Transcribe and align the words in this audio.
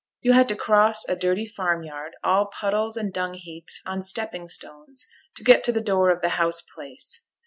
You 0.21 0.33
had 0.33 0.47
to 0.47 0.55
cross 0.55 1.07
a 1.07 1.15
dirty 1.15 1.45
farmyard, 1.45 2.15
all 2.23 2.47
puddles 2.47 2.97
and 2.97 3.13
dungheaps, 3.13 3.81
on 3.85 4.01
stepping 4.01 4.49
stones, 4.49 5.05
to 5.35 5.43
get 5.43 5.63
to 5.65 5.71
the 5.71 5.79
door 5.79 6.09
of 6.09 6.23
the 6.23 6.29
house 6.29 6.63
place. 6.63 7.21